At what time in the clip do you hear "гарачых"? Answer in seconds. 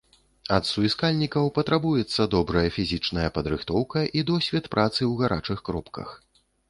5.21-5.59